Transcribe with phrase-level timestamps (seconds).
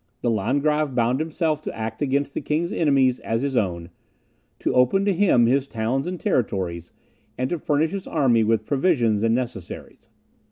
[0.23, 3.91] The Landgrave bound himself to act against the king's enemies as his own,
[4.57, 6.81] to open to him his towns and territory,
[7.37, 10.09] and to furnish his army with provisions and necessaries.